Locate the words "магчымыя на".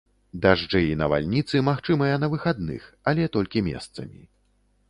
1.69-2.31